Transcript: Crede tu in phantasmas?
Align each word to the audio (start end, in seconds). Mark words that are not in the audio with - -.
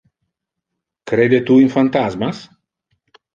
Crede 1.11 1.41
tu 1.51 1.59
in 1.65 1.69
phantasmas? 1.75 2.41